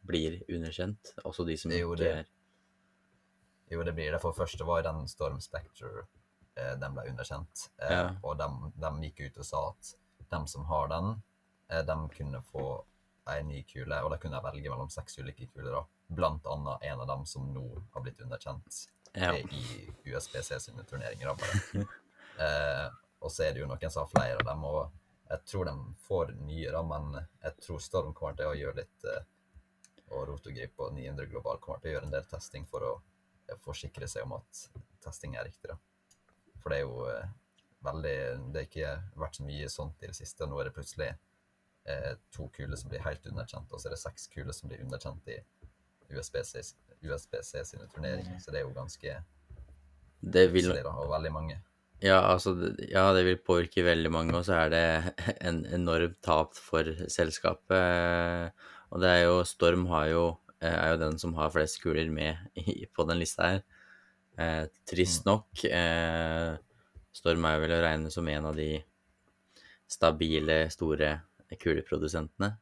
blir 0.07 0.39
underkjent. 0.49 1.13
Også 1.25 1.45
de 1.47 1.57
som 1.57 1.71
Jo, 1.71 1.93
ikke 1.93 1.97
det- 2.03 2.15
er 2.17 2.25
Jo, 3.69 3.83
det 3.83 3.93
blir 3.95 4.11
det. 4.11 4.21
For 4.21 4.31
første 4.33 4.63
var 4.65 4.81
den 4.83 5.07
Storm 5.11 5.41
Spectre 5.43 6.05
eh, 6.55 6.75
den 6.79 6.93
ble 6.95 7.03
underkjent. 7.09 7.69
Eh, 7.81 7.91
Ja. 7.91 8.15
Og 8.23 8.37
de, 8.39 8.47
de 8.79 8.91
gikk 9.09 9.25
ut 9.27 9.37
og 9.43 9.45
sa 9.45 9.63
at 9.69 9.93
de 10.31 10.47
som 10.47 10.63
har 10.65 10.87
den, 10.87 11.21
eh, 11.69 11.81
de 11.83 11.97
kunne 12.15 12.41
få 12.51 12.83
ei 13.27 13.41
ny 13.43 13.63
kule, 13.67 13.97
og 14.03 14.11
de 14.11 14.17
kunne 14.23 14.39
velge 14.41 14.69
mellom 14.71 14.89
seks 14.89 15.17
ulike 15.19 15.49
kuler. 15.53 15.71
da. 15.71 15.83
Blant 16.09 16.45
annet 16.47 16.83
en 16.87 16.99
av 17.01 17.07
dem 17.07 17.25
som 17.25 17.53
nå 17.53 17.83
har 17.93 18.01
blitt 18.01 18.21
underkjent 18.23 18.87
Ja. 19.13 19.33
eh, 19.33 19.43
i 19.51 19.91
USBC 20.05 20.59
sine 20.59 20.83
turneringer. 20.83 21.35
eh, 22.39 22.89
og 23.21 23.31
så 23.31 23.43
er 23.49 23.53
det 23.53 23.59
jo 23.61 23.67
noen 23.67 23.91
som 23.91 24.05
har 24.05 24.11
flere 24.13 24.39
av 24.39 24.45
dem, 24.45 24.63
og 24.63 24.91
jeg 25.29 25.43
tror 25.45 25.65
de 25.65 25.73
får 26.07 26.31
nye, 26.47 26.71
da, 26.71 26.81
men 26.83 27.27
jeg 27.43 27.57
tror 27.65 27.79
Storm 27.83 28.13
kommer 28.13 28.37
til 28.37 28.45
å 28.47 28.55
gjøre 28.55 28.75
litt 28.77 29.03
eh, 29.11 29.23
og 30.11 30.27
Rotogrip 30.29 30.79
og 30.83 30.93
900 30.95 31.29
Global 31.31 31.59
kommer 31.63 31.81
til 31.81 31.91
å 31.91 31.97
gjøre 31.97 32.09
en 32.09 32.15
del 32.15 32.27
testing 32.29 32.67
for 32.69 32.85
å 32.85 32.93
forsikre 33.63 34.07
seg 34.09 34.25
om 34.27 34.37
at 34.37 34.63
testing 35.03 35.35
er 35.35 35.47
riktig. 35.47 35.71
da. 35.71 35.77
For 36.61 36.73
det 36.73 36.79
er 36.79 36.85
jo 36.85 37.05
eh, 37.11 37.29
veldig 37.87 38.17
Det 38.51 38.61
har 38.61 38.67
ikke 38.67 38.93
vært 39.21 39.39
så 39.39 39.47
mye 39.47 39.69
sånt 39.71 40.03
i 40.03 40.09
det 40.11 40.17
siste. 40.17 40.43
og 40.43 40.51
Nå 40.51 40.59
er 40.61 40.69
det 40.69 40.75
plutselig 40.75 41.11
eh, 41.11 42.13
to 42.33 42.49
kuler 42.55 42.79
som 42.79 42.91
blir 42.91 43.05
helt 43.05 43.29
underkjent, 43.29 43.71
og 43.71 43.79
så 43.79 43.89
er 43.89 43.95
det 43.95 44.01
seks 44.03 44.27
kuler 44.33 44.55
som 44.55 44.71
blir 44.71 44.83
underkjent 44.83 45.31
i 45.31 45.39
USBC, 46.11 46.59
USBC 47.03 47.53
sine 47.71 47.87
turneringer. 47.93 48.39
Så 48.43 48.51
det 48.51 48.61
er 48.61 48.67
jo 48.67 48.75
ganske 48.75 49.17
Det 50.19 50.47
vil 50.51 50.71
da, 50.73 50.91
og 50.91 51.11
veldig 51.11 51.33
mange. 51.33 51.61
Ja, 52.03 52.19
altså, 52.29 52.53
ja, 52.91 53.07
det 53.15 53.23
vil 53.25 53.39
påvirke 53.41 53.83
veldig 53.85 54.11
mange, 54.13 54.35
og 54.37 54.45
så 54.45 54.59
er 54.65 54.73
det 54.73 55.13
en 55.47 55.63
enormt 55.65 56.19
tap 56.21 56.53
for 56.57 56.91
selskapet. 57.09 58.53
Og 58.91 59.01
det 59.03 59.09
er 59.11 59.23
jo 59.25 59.41
Storm 59.47 59.85
har 59.91 60.07
jo, 60.11 60.23
er 60.63 60.93
jo 60.93 61.01
den 61.01 61.17
som 61.21 61.35
har 61.37 61.51
flest 61.53 61.81
kuler 61.83 62.09
med 62.13 62.37
i, 62.63 62.85
på 62.87 63.05
den 63.09 63.19
lista 63.21 63.51
her. 63.53 63.65
Eh, 64.37 64.63
trist 64.87 65.25
nok. 65.27 65.49
Eh, 65.65 66.55
Storm 67.17 67.45
er 67.49 67.61
vel 67.63 67.73
å 67.77 67.81
regne 67.83 68.11
som 68.13 68.27
en 68.29 68.51
av 68.51 68.57
de 68.57 68.71
stabile, 69.89 70.67
store 70.73 71.17
kuleprodusentene. 71.59 72.55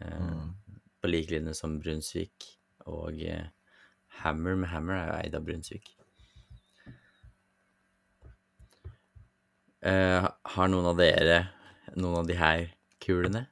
Eh, 0.00 0.18
Mm. 0.20 0.54
På 1.00 1.08
lik 1.08 1.30
linje 1.30 1.54
som 1.56 1.78
Brunsvik 1.80 2.44
og 2.88 3.22
eh, 3.24 3.46
Hammer, 4.20 4.56
med 4.56 4.68
Hammer 4.68 4.98
er 4.98 5.06
jo 5.08 5.16
eid 5.16 5.36
av 5.36 5.44
Brunsvik. 5.46 5.86
Eh, 9.80 10.26
har 10.54 10.68
noen 10.68 10.88
av 10.90 10.98
dere 11.00 11.38
noen 11.96 12.20
av 12.20 12.26
de 12.28 12.36
her 12.36 12.66
kulene? 13.00 13.46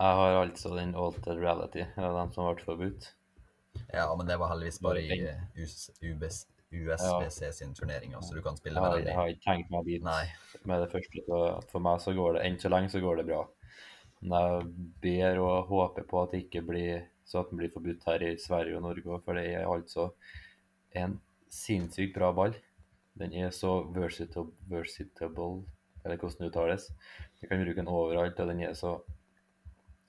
Jeg 0.00 0.16
har 0.16 0.34
altså 0.40 0.70
den 0.72 0.94
Altered 0.96 1.42
Reality, 1.42 1.82
er 1.84 2.14
den 2.16 2.30
som 2.32 2.46
ble 2.48 2.64
forbudt. 2.64 3.10
Ja, 3.92 4.06
men 4.16 4.26
det 4.26 4.38
var 4.40 4.48
heldigvis 4.54 4.80
bare 4.80 5.02
i 5.04 5.18
USBC 6.72 7.50
sin 7.52 7.74
turnering, 7.76 8.14
så 8.24 8.34
du 8.34 8.40
kan 8.42 8.56
spille 8.56 8.80
med 8.80 8.96
den 8.96 9.10
jeg 9.10 9.18
har 9.18 9.28
ikke 9.28 9.44
tenkt 9.44 9.74
meg 9.74 9.84
dit 9.90 10.06
Nei. 10.06 10.24
med 10.64 10.80
det 10.86 10.88
første. 10.94 11.24
Så 11.26 11.40
for 11.72 11.84
meg 11.84 12.00
så 12.00 12.14
går 12.16 12.38
det 12.38 12.46
enn 12.46 12.56
så 12.62 12.72
lenge 12.72 12.92
så 12.94 13.02
går 13.04 13.20
det 13.20 13.26
bra. 13.28 13.42
Men 14.20 14.36
jeg 14.38 14.72
ber 15.04 15.42
og 15.44 15.68
håper 15.68 16.08
på 16.08 16.22
at 16.22 16.32
det 16.32 16.46
ikke 16.46 16.64
blir 16.72 17.04
så 17.28 17.44
at 17.44 17.52
den 17.52 17.60
blir 17.60 17.72
forbudt 17.74 18.08
her 18.08 18.24
i 18.24 18.32
Sverige 18.40 18.80
og 18.80 18.86
Norge 18.88 19.20
for 19.24 19.38
det 19.38 19.44
er 19.52 19.68
altså 19.68 20.10
en 20.96 21.20
sinnssykt 21.52 22.16
bra 22.16 22.32
ball. 22.34 22.56
Den 23.20 23.36
er 23.36 23.52
så 23.52 23.82
versatile, 23.92 24.48
versatile 24.70 25.28
eller 26.04 26.16
hvordan 26.16 26.40
det 26.40 26.50
uttales. 26.50 26.90
Du 27.40 27.46
kan 27.46 27.60
bruke 27.60 27.76
den 27.76 27.88
overalt, 27.92 28.40
og 28.40 28.48
den 28.48 28.62
er 28.64 28.72
så 28.74 28.96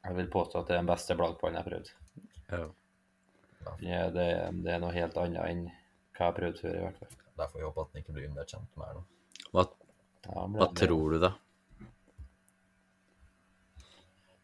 Jeg 0.02 0.18
vil 0.18 0.30
påstå 0.34 0.62
at 0.62 0.70
det 0.70 0.76
er 0.76 0.82
den 0.82 0.90
beste 0.90 1.18
blankballen 1.18 1.60
jeg 1.60 1.64
har 1.64 1.72
prøvd. 1.72 1.92
Ja. 2.52 2.64
Ja, 3.86 4.02
det, 4.10 4.28
det 4.66 4.74
er 4.74 4.82
noe 4.82 4.96
helt 4.96 5.18
annet 5.22 5.44
enn 5.46 5.68
hva 5.68 6.26
jeg 6.26 6.26
har 6.26 6.38
prøvd 6.38 6.62
før, 6.64 6.78
i 6.78 6.84
hvert 6.88 7.02
fall. 7.02 7.18
Der 7.42 7.52
får 7.52 7.60
vi 7.60 7.68
håpe 7.68 7.84
at 7.84 7.94
den 7.94 8.04
ikke 8.04 8.16
blir 8.18 8.30
underkjent 8.30 8.82
mer, 8.82 8.98
nå. 8.98 9.04
Hva, 9.52 9.66
Ja, 10.28 10.46
men 10.46 10.60
hva 10.62 10.68
tror 10.78 11.14
du, 11.14 11.20
da? 11.22 11.32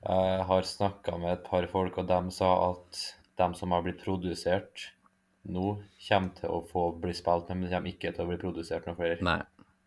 Jeg 0.07 0.43
har 0.49 0.67
snakka 0.69 1.17
med 1.19 1.33
et 1.33 1.43
par 1.45 1.65
folk, 1.71 1.97
og 1.99 2.07
de 2.09 2.19
sa 2.33 2.51
at 2.69 3.01
de 3.37 3.47
som 3.59 3.73
har 3.75 3.83
blitt 3.85 3.99
produsert 4.01 4.87
nå, 5.47 5.77
kommer 6.07 6.33
til 6.37 6.53
å 6.53 6.61
få 6.67 6.89
bli 7.01 7.13
spilt 7.15 7.49
men 7.51 7.65
de 7.65 7.71
kommer 7.71 7.93
ikke 7.93 8.13
til 8.13 8.25
å 8.25 8.29
bli 8.29 8.39
produsert 8.41 8.87
noen 8.87 8.97
flere 8.99 9.25
Nei. 9.25 9.39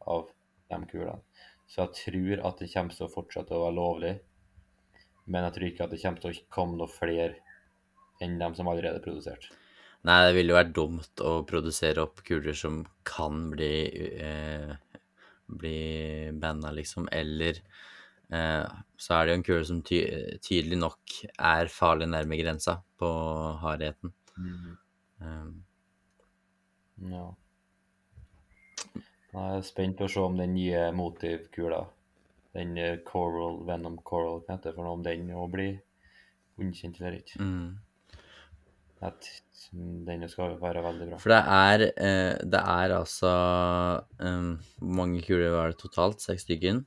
av 0.07 0.29
de 0.71 0.79
kulene. 0.91 1.19
Så 1.71 1.85
jeg 1.85 1.97
tror 2.01 2.45
at 2.49 2.63
det 2.63 2.71
kommer 2.73 2.97
til 2.97 3.07
å 3.07 3.13
fortsette 3.13 3.55
å 3.57 3.65
være 3.65 3.77
lovlig, 3.77 4.15
men 5.31 5.47
jeg 5.47 5.57
tror 5.57 5.69
ikke 5.71 5.87
at 5.87 5.95
det 5.95 6.03
kommer 6.03 6.25
til 6.25 6.35
å 6.35 6.45
komme 6.53 6.79
noen 6.81 6.93
flere 6.93 7.33
enn 8.21 8.37
dem 8.41 8.55
som 8.59 8.69
allerede 8.69 9.01
er 9.01 9.05
produsert. 9.05 9.49
Nei, 10.09 10.19
det 10.27 10.35
ville 10.37 10.53
jo 10.53 10.59
vært 10.59 10.77
dumt 10.77 11.23
å 11.25 11.33
produsere 11.49 12.05
opp 12.05 12.23
kuler 12.25 12.57
som 12.57 12.83
kan 13.07 13.49
bli 13.53 13.73
eh, 14.17 14.73
bli 15.51 16.31
banna, 16.33 16.73
liksom. 16.73 17.09
Eller 17.13 17.61
eh, 18.29 18.67
så 18.97 19.17
er 19.17 19.27
det 19.27 19.33
jo 19.33 19.39
en 19.39 19.47
kule 19.47 19.65
som 19.69 19.83
ty 19.87 20.01
tydelig 20.45 20.79
nok 20.81 21.17
er 21.37 21.73
farlig 21.73 22.09
nærme 22.11 22.39
grensa 22.41 22.79
på 23.01 23.11
hardheten. 23.65 24.15
Um, 25.21 25.61
Ja. 27.01 27.31
Jeg 29.31 29.57
er 29.57 29.63
spent 29.65 29.97
på 29.97 30.05
å 30.05 30.11
se 30.11 30.21
om 30.21 30.35
den 30.37 30.53
nye 30.53 30.89
motivkula, 30.93 31.85
den 32.57 32.77
eh, 32.79 32.97
Coral, 33.07 33.61
Venom 33.69 33.99
Coral, 34.07 34.41
hva 34.47 34.57
heter 34.57 34.71
det 34.73 34.77
for 34.77 34.85
noe, 34.87 34.97
om 34.99 35.05
den 35.07 35.31
òg 35.31 35.51
blir 35.53 35.79
underkjent 36.59 37.01
eller 37.01 37.21
ikke. 37.21 37.39
mm. 37.41 37.79
At 39.01 39.29
den 39.73 40.27
skal 40.29 40.59
være 40.61 40.83
veldig 40.85 41.07
bra. 41.09 41.19
For 41.23 41.33
det 41.33 41.41
er, 41.57 41.85
eh, 42.05 42.35
det 42.53 42.61
er 42.61 42.93
altså 42.99 43.31
um, 44.19 44.59
mange 44.83 45.23
kuler 45.25 45.55
var 45.55 45.71
det 45.73 45.79
totalt? 45.81 46.21
Seks 46.21 46.43
stykken? 46.45 46.83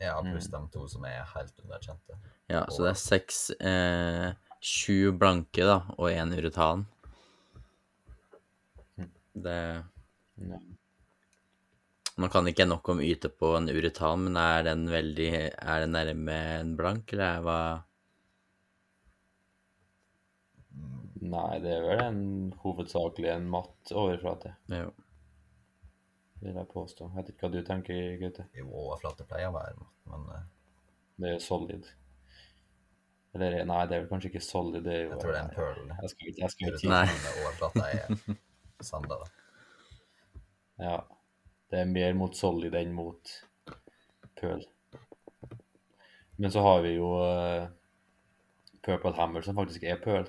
Ja, 0.00 0.14
Mm. 0.22 0.30
pluss 0.32 0.48
de 0.52 0.60
to 0.72 0.86
som 0.88 1.04
er 1.04 1.24
helt 1.34 1.60
underkjente. 1.64 2.16
Ja, 2.48 2.64
så 2.70 2.84
det 2.84 2.90
er 2.94 3.00
seks 3.00 3.50
eh, 3.60 4.32
Sju 4.62 5.12
blanke, 5.12 5.62
da, 5.68 5.80
og 5.98 6.08
én 6.10 6.32
uretan. 6.36 6.86
Det 9.34 9.84
Ja. 10.36 10.58
Nå 12.16 12.28
kan 12.32 12.46
ikke 12.48 12.64
jeg 12.64 12.70
nok 12.70 12.88
om 12.94 13.00
yte 13.04 13.28
på 13.28 13.50
en 13.58 13.68
uretan, 13.68 14.22
men 14.24 14.38
er 14.40 14.62
den 14.64 14.86
veldig 14.88 15.30
Er 15.52 15.82
den 15.84 15.92
nærme 15.92 16.36
en 16.60 16.70
blank, 16.78 17.12
eller 17.12 17.26
er 17.26 17.42
hva 17.44 17.58
Nei, 21.26 21.58
det 21.64 21.72
er 21.74 21.82
vel 21.82 22.00
en 22.04 22.18
hovedsakelig 22.62 23.30
en 23.32 23.46
matt 23.50 23.90
overflate, 23.92 24.52
Jo. 24.70 24.92
vil 26.42 26.54
jeg 26.54 26.68
påstå. 26.70 27.08
Jeg 27.08 27.16
vet 27.16 27.30
ikke 27.32 27.46
hva 27.46 27.50
du 27.54 27.62
tenker, 27.66 28.02
Gaute. 28.20 28.44
Jo, 28.54 28.66
overflate 28.70 29.24
pleier 29.26 29.48
å 29.50 29.54
være 29.56 29.74
matt, 29.80 29.96
men 30.12 30.26
eh, 30.36 30.44
Det 31.16 31.28
er 31.30 31.34
jo 31.34 31.40
solid. 31.42 31.88
Eller 33.34 33.56
nei, 33.68 33.80
det 33.88 33.96
er 33.96 34.04
vel 34.04 34.10
kanskje 34.12 34.30
ikke 34.30 34.44
solid, 34.44 34.84
det 34.84 34.92
er 34.94 35.02
jo 35.02 35.10
jeg 35.14 35.20
tror 35.24 35.32
det 35.32 35.40
er 35.40 35.48
en 35.48 35.56
pearl. 35.56 35.80
Jeg 36.02 36.12
skal 36.12 36.30
ikke, 36.30 36.40
jeg 36.44 36.54
skal 36.54 36.78
si 36.80 36.92
Nei. 36.92 37.02
Overflate 37.08 37.42
overflata 37.42 37.84
er 37.90 38.86
sanda, 38.92 39.18
da. 39.24 39.28
Ja. 40.86 40.96
Det 41.70 41.80
er 41.80 41.90
mer 41.90 42.14
mot 42.14 42.36
solid 42.36 42.74
enn 42.78 42.94
mot 42.94 43.32
pearl. 44.38 44.62
Men 46.36 46.52
så 46.52 46.62
har 46.62 46.82
vi 46.84 46.94
jo 46.98 47.08
uh, 47.18 47.66
Purple 48.84 49.16
Hammer, 49.16 49.42
som 49.42 49.56
faktisk 49.56 49.86
er 49.88 49.98
pearl. 50.02 50.28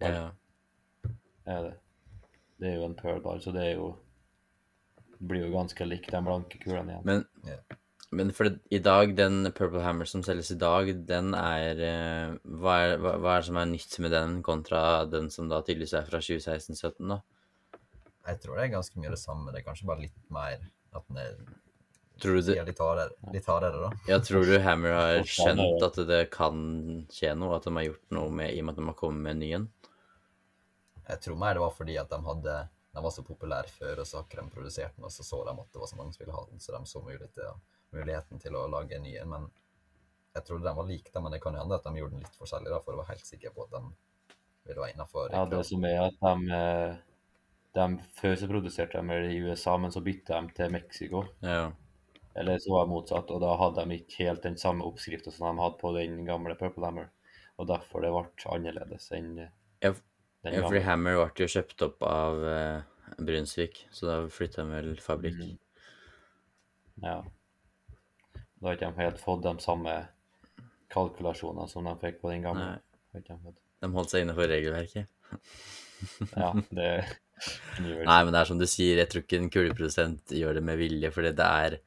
Ja. 0.00 0.30
Er 1.44 1.66
det. 1.68 1.74
Det 2.60 2.70
er 2.70 2.78
jo 2.78 2.88
en 2.88 2.96
pearl-ball, 2.96 3.42
så 3.42 3.52
det 3.52 3.64
er 3.66 3.74
jo 3.76 3.94
blir 5.24 5.46
jo 5.46 5.54
ganske 5.54 5.86
likt 5.88 6.12
de 6.12 6.20
blanke 6.24 6.60
kulene 6.60 6.94
igjen. 6.94 7.04
Men, 7.08 7.24
Ja. 7.48 7.58
men 8.12 8.32
for 8.32 8.48
det, 8.48 8.60
i 8.70 8.78
dag, 8.78 9.16
den 9.16 9.52
Purple 9.52 9.82
Hammer 9.82 10.08
som 10.08 10.22
selges 10.22 10.50
i 10.50 10.58
dag, 10.60 10.90
den 11.08 11.34
er 11.34 11.80
uh, 11.80 12.36
hva, 12.44 12.78
er 12.84 12.98
hva, 13.02 13.16
hva 13.20 13.36
er 13.36 13.44
det 13.44 13.48
som 13.50 13.60
er 13.60 13.70
nytt 13.70 13.98
med 14.04 14.14
den, 14.14 14.42
kontra 14.46 15.04
den 15.10 15.30
som 15.30 15.48
da 15.48 15.62
tydeligvis 15.62 15.96
er 15.98 16.08
fra 16.08 16.20
2016-2017, 16.24 17.08
da? 17.10 17.20
Jeg 18.24 18.40
tror 18.40 18.56
det 18.56 18.64
er 18.64 18.72
ganske 18.72 19.00
mye 19.00 19.12
det 19.12 19.20
samme. 19.20 19.52
Det 19.52 19.60
er 19.60 19.66
kanskje 19.66 19.88
bare 19.90 20.04
litt 20.06 20.16
mer 20.32 20.64
at 20.94 21.06
den 21.10 21.20
er 21.20 21.36
Tror 22.22 22.36
du 22.38 22.44
det, 22.46 22.54
litt, 22.62 22.78
hardere, 22.78 23.10
litt 23.34 23.46
hardere, 23.50 23.78
da. 23.82 23.88
ja, 24.06 24.20
tror 24.22 24.44
du 24.46 24.52
Hammer 24.62 24.92
har 24.94 25.24
skjønt 25.26 25.82
at 25.82 25.96
det 26.06 26.20
kan 26.30 26.60
skje 27.10 27.32
noe, 27.34 27.56
at 27.56 27.66
de 27.66 27.72
har 27.74 27.88
gjort 27.88 28.14
noe 28.14 28.30
med, 28.30 28.52
i 28.54 28.60
og 28.62 28.68
med 28.68 28.76
at 28.76 28.78
de 28.78 28.84
har 28.86 28.96
kommet 29.00 29.24
med 29.24 29.34
en 29.34 29.42
ny 29.42 29.48
en? 29.58 29.64
Jeg 31.08 31.20
tror 31.24 31.40
mer 31.42 31.58
det 31.58 31.64
var 31.64 31.74
fordi 31.74 31.96
at 31.98 32.14
de 32.14 32.20
hadde 32.28 32.54
de 32.94 33.02
var 33.02 33.10
så 33.10 33.24
populære 33.26 33.70
før, 33.74 34.00
og 34.00 34.06
så 34.06 34.20
har 34.20 34.26
ikke 34.28 34.38
de 34.38 34.50
produsert 34.54 34.94
den, 34.96 35.04
og 35.08 35.10
så 35.10 35.24
så 35.26 35.40
de 35.42 35.50
at 35.50 35.72
det 35.74 35.80
var 35.82 35.88
så 35.90 35.96
mange 35.98 36.14
som 36.14 36.22
ville 36.22 36.34
ha 36.36 36.42
den, 36.46 36.60
så 36.62 36.74
de 36.76 36.86
så 36.86 37.00
muligheten 37.02 38.42
til 38.42 38.58
å 38.58 38.68
lage 38.70 38.94
en 38.94 39.02
ny 39.02 39.16
en. 39.18 39.32
Men 39.32 39.48
jeg 40.36 40.46
trodde 40.46 40.68
de 40.68 40.74
var 40.76 40.86
like, 40.86 41.10
da, 41.10 41.22
men 41.24 41.34
det 41.34 41.40
kan 41.42 41.58
jo 41.58 41.64
hende 41.64 41.80
at 41.80 41.88
de 41.88 41.98
gjorde 41.98 42.14
den 42.14 42.22
litt 42.22 42.38
forskjellig, 42.38 42.70
da, 42.70 42.78
for 42.86 42.94
å 42.94 43.00
være 43.00 43.16
helt 43.16 43.26
sikker 43.26 43.54
på 43.56 43.66
at 43.66 43.74
den 43.74 43.90
ville 44.68 44.78
være 44.84 44.94
innafor. 44.94 45.34
Ja, 45.34 45.42
det 45.50 45.64
som 45.66 45.88
er 45.90 46.04
at 46.04 46.22
de, 46.22 46.60
eh, 46.60 47.02
de 47.74 47.86
Før 48.14 48.36
så 48.38 48.48
produserte 48.50 49.00
de 49.02 49.16
i 49.32 49.40
USA, 49.42 49.76
men 49.80 49.92
så 49.92 50.02
bytta 50.04 50.40
de 50.40 50.54
til 50.54 50.70
Mexico. 50.72 51.24
Ja. 51.42 51.72
Eller 52.34 52.58
så 52.58 52.72
var 52.72 52.86
det 52.86 52.90
motsatt, 52.90 53.30
og 53.30 53.42
da 53.42 53.52
hadde 53.58 53.84
de 53.84 53.98
ikke 53.98 54.26
helt 54.28 54.42
den 54.46 54.56
samme 54.58 54.86
oppskrifta 54.86 55.30
som 55.34 55.46
de 55.48 55.62
hadde 55.62 55.78
på 55.78 55.92
den 55.94 56.24
gamle 56.26 56.56
Purple 56.58 56.86
Hammer. 56.86 57.12
Og 57.58 57.68
derfor 57.70 58.02
det 58.02 58.10
ble 58.10 58.24
annerledes 58.56 59.10
enn 59.14 59.36
Ja, 59.38 59.92
den 60.42 60.56
ja, 60.56 60.64
fordi. 60.64 60.82
Hammer 60.86 61.20
ble 61.20 61.44
jo 61.44 61.50
kjøpt 61.54 61.84
opp 61.86 62.02
av 62.08 62.40
uh, 62.42 63.12
Brunsvik, 63.22 63.84
så 63.94 64.10
da 64.10 64.16
flytta 64.30 64.64
de 64.64 64.74
vel 64.74 64.90
fabrikk. 65.02 65.38
Mm. 65.38 65.60
Ja. 67.04 67.20
Da 68.34 68.66
har 68.66 68.78
ikke 68.78 68.90
de 68.90 69.04
helt 69.04 69.22
fått 69.22 69.44
de 69.46 69.54
samme 69.62 69.94
kalkulasjonene 70.94 71.70
som 71.70 71.86
de 71.86 71.94
fikk 72.02 72.22
på 72.22 72.34
den 72.34 72.46
gamle. 72.46 72.74
Nei. 73.14 73.54
De 73.84 73.90
holdt 73.94 74.10
seg 74.10 74.24
innenfor 74.24 74.50
regelverket. 74.50 75.06
Ja, 76.34 76.50
det 76.78 76.88
Nei, 77.82 78.20
men 78.22 78.30
det 78.30 78.40
er 78.40 78.48
som 78.48 78.60
du 78.60 78.66
sier, 78.70 79.00
jeg 79.00 79.10
tror 79.10 79.24
ikke 79.24 79.38
en 79.40 79.50
kuleprodusent 79.52 80.34
gjør 80.38 80.58
det 80.58 80.62
med 80.64 80.78
vilje, 80.78 81.10
fordi 81.12 81.32
det 81.34 81.48
er 81.66 81.78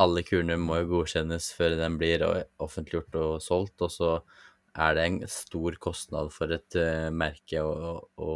Alle 0.00 0.22
kulene 0.24 0.56
må 0.60 0.78
jo 0.80 0.90
godkjennes 0.94 1.50
før 1.56 1.74
den 1.80 1.98
blir 2.00 2.22
offentliggjort 2.62 3.18
og 3.20 3.32
solgt, 3.42 3.82
og 3.84 3.90
så 3.92 4.12
er 4.74 4.94
det 4.96 5.04
en 5.06 5.18
stor 5.30 5.76
kostnad 5.82 6.30
for 6.34 6.54
et 6.54 6.78
uh, 6.78 7.10
merke 7.14 7.60
å, 7.62 7.98
å 8.16 8.32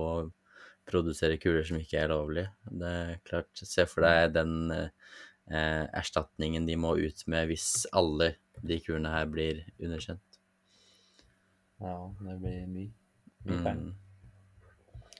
produsere 0.88 1.38
kuler 1.40 1.64
som 1.66 1.78
ikke 1.80 2.02
er 2.02 2.12
lovlige. 2.12 2.52
Det 2.68 2.90
er 2.90 3.22
klart, 3.26 3.50
se 3.54 3.86
for 3.88 4.06
deg 4.06 4.32
den 4.36 4.72
eh, 4.72 4.88
eh, 5.52 5.84
erstatningen 6.00 6.64
de 6.68 6.78
må 6.80 6.94
ut 6.96 7.24
med 7.28 7.50
hvis 7.50 7.84
alle 7.92 8.32
de 8.64 8.78
kulene 8.80 9.12
her 9.12 9.28
blir 9.28 9.60
underkjent. 9.76 10.40
Ja, 11.84 11.98
det 12.24 12.38
blir 12.40 12.62
mye. 12.72 12.92
Mye. 13.44 13.74
Mm. 13.76 14.07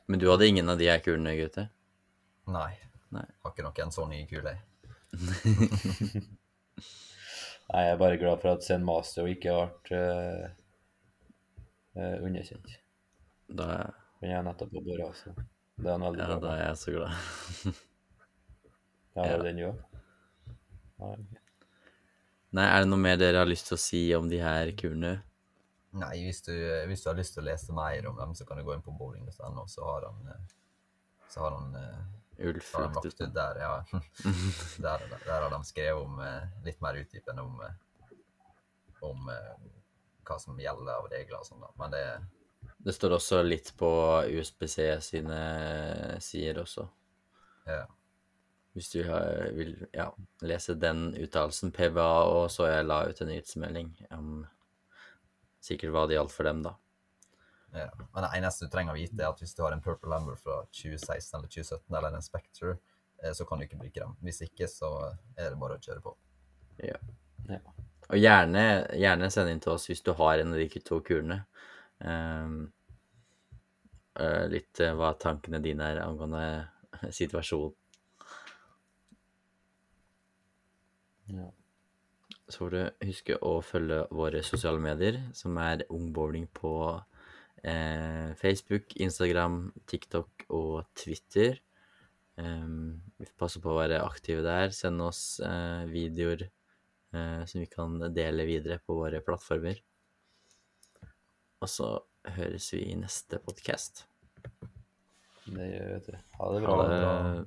Men 0.08 0.20
du 0.20 0.30
hadde 0.30 0.46
ingen 0.48 0.68
av 0.72 0.78
de 0.80 0.88
her 0.88 1.02
kulene, 1.04 1.34
gutter? 1.36 1.68
Nei. 2.48 2.72
Nei. 3.12 3.24
Har 3.44 3.52
ikke 3.52 3.64
nok 3.66 3.78
en 3.84 3.92
sånn 3.92 4.12
ny 4.12 4.22
kule. 4.28 4.54
Nei, 7.68 7.82
jeg 7.84 7.92
er 7.92 8.00
bare 8.00 8.20
glad 8.20 8.40
for 8.40 8.54
at 8.54 8.64
Zen 8.64 8.84
Master 8.88 9.28
ikke 9.28 9.52
ble 9.84 10.00
uh, 11.92 12.16
underkjent. 12.24 12.78
Da, 13.48 13.66
Den 14.22 14.32
er 14.36 14.46
nettopp 14.46 14.72
på 14.72 14.80
bordet, 14.84 15.10
så 15.20 15.34
det 15.36 15.86
er 15.86 15.92
han 15.94 16.06
veldig 16.06 16.24
ja, 16.24 16.28
bra 16.32 16.40
da 16.42 16.54
er 16.54 16.64
jeg 16.64 16.80
så 16.84 16.96
glad. 16.96 17.12
Ja, 19.18 19.24
ja. 19.24 19.30
er 19.32 19.40
det 19.40 19.46
den 19.48 19.56
jo? 19.58 19.68
Nei, 21.02 21.14
Nei, 22.54 22.66
er 22.68 22.84
det 22.84 22.88
noe 22.88 23.02
mer 23.02 23.16
dere 23.18 23.40
har 23.42 23.48
lyst 23.50 23.66
til 23.66 23.74
å 23.74 23.80
si 23.82 24.02
om 24.14 24.28
de 24.30 24.38
her 24.38 24.70
kulene? 24.78 25.16
Nei, 25.98 26.14
hvis 26.26 26.42
du, 26.46 26.54
hvis 26.90 27.02
du 27.04 27.10
har 27.10 27.18
lyst 27.18 27.34
til 27.36 27.42
å 27.42 27.48
lese 27.48 27.74
mer 27.76 28.06
om 28.10 28.16
dem, 28.18 28.34
så 28.38 28.46
kan 28.46 28.58
du 28.58 28.64
gå 28.66 28.74
inn 28.76 28.84
på 28.84 28.94
bowling.no, 28.98 29.66
så 29.70 29.84
har 29.86 30.06
han 30.08 30.30
eh, 30.32 30.54
så 31.28 31.44
har 31.44 31.56
han, 31.58 31.74
eh, 31.76 32.48
Ulf 32.48 32.70
har 32.74 32.86
han 32.86 32.94
lagt 32.94 33.20
ut 33.20 33.34
der, 33.34 33.60
ja. 33.60 33.72
der, 33.90 35.04
der, 35.10 35.20
der 35.26 35.42
har 35.42 35.50
de 35.50 35.60
skrevet 35.68 36.06
om 36.06 36.20
eh, 36.24 36.48
litt 36.64 36.80
mer 36.80 37.00
utdypende 37.00 37.44
om, 37.44 37.60
om 39.04 39.30
hva 40.28 40.38
som 40.40 40.58
gjelder 40.60 40.98
av 41.00 41.08
regler 41.10 41.40
og 41.40 41.46
sånn, 41.48 41.62
da. 41.64 41.72
Men 41.80 41.94
det 41.94 42.04
Det 42.84 42.94
står 42.94 43.16
også 43.16 43.42
litt 43.42 43.72
på 43.78 43.88
USBC 44.30 44.76
sine 45.02 45.40
sider 46.22 46.60
også. 46.62 46.88
ja, 47.66 47.86
Hvis 48.72 48.90
du 48.90 49.02
har, 49.08 49.50
vil 49.54 49.74
ja, 49.92 50.12
lese 50.42 50.74
den 50.74 51.14
uttalelsen. 51.14 51.72
PVA 51.72 52.24
og 52.30 52.50
så 52.50 52.68
jeg 52.70 52.86
la 52.86 53.04
ut 53.08 53.20
en 53.20 53.28
nyhetsmelding 53.32 53.90
om 54.10 54.46
sikkert 55.68 55.94
hva 55.94 56.04
det 56.08 56.18
gjaldt 56.18 56.34
for 56.34 56.48
dem, 56.48 56.62
da. 56.66 56.74
ja. 57.76 57.88
Men 58.14 58.24
det 58.24 58.30
eneste 58.38 58.66
du 58.66 58.72
trenger 58.72 58.94
å 58.94 58.98
vite, 58.98 59.18
er 59.20 59.30
at 59.30 59.42
hvis 59.42 59.54
du 59.56 59.64
har 59.64 59.76
en 59.76 59.84
Purple 59.84 60.10
Lamber 60.12 60.38
fra 60.40 60.62
2016 60.72 61.38
eller 61.38 61.52
2017 61.52 61.98
eller 62.00 62.16
en 62.16 62.24
Spectre, 62.24 62.78
eh, 63.22 63.34
så 63.36 63.46
kan 63.48 63.60
du 63.60 63.68
ikke 63.68 63.80
bruke 63.82 64.00
dem. 64.00 64.16
Hvis 64.24 64.42
ikke, 64.48 64.70
så 64.70 64.92
er 65.36 65.52
det 65.52 65.60
bare 65.60 65.78
å 65.78 65.84
kjøre 65.84 66.04
på. 66.04 66.16
Ja. 66.82 66.98
Og 68.08 68.16
gjerne, 68.16 68.64
gjerne 68.96 69.28
send 69.32 69.52
inn 69.52 69.60
til 69.60 69.74
oss 69.74 69.88
hvis 69.90 70.02
du 70.04 70.14
har 70.16 70.40
en 70.40 70.54
av 70.54 70.60
de 70.60 70.80
to 70.84 71.00
kulene. 71.04 71.42
Ehm, 72.00 72.60
eh, 74.20 74.44
litt 74.48 74.80
eh, 74.80 74.94
hva 74.96 75.12
tankene 75.20 75.60
dine 75.62 75.92
er 75.92 76.02
angående 76.04 76.68
situasjonen. 77.20 77.76
Ja. 81.28 81.50
Så 82.48 82.62
får 82.62 82.74
du 82.74 83.06
huske 83.10 83.36
å 83.44 83.58
følge 83.60 84.04
våre 84.16 84.40
sosiale 84.46 84.80
medier, 84.80 85.20
som 85.36 85.56
er 85.60 85.84
Ungbowling 85.92 86.46
på 86.56 86.72
eh, 87.60 88.32
Facebook, 88.40 88.96
Instagram, 88.96 89.66
TikTok 89.90 90.46
og 90.56 90.86
Twitter. 90.96 91.60
Um, 92.38 93.02
vi 93.18 93.26
passe 93.36 93.60
på 93.60 93.72
å 93.72 93.78
være 93.80 94.00
aktive 94.04 94.44
der. 94.46 94.72
Send 94.72 95.02
oss 95.04 95.40
eh, 95.44 95.84
videoer 95.90 96.46
eh, 96.46 97.42
som 97.44 97.60
vi 97.60 97.66
kan 97.68 97.98
dele 98.14 98.46
videre 98.48 98.78
på 98.80 98.96
våre 99.00 99.20
plattformer. 99.26 99.82
Og 101.58 101.68
så 101.68 101.90
høres 102.38 102.70
vi 102.72 102.84
i 102.92 102.96
neste 102.98 103.42
podkast. 103.42 104.06
Det 105.48 105.68
gjør 105.68 105.84
vi, 105.84 105.94
vet 105.96 106.10
du. 106.12 106.18
Ha 106.38 106.50
det 106.54 106.64
Ha 106.64 106.80
bra. 106.80 106.90
det. 106.94 107.46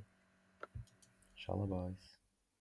Shalabais. 1.42 2.11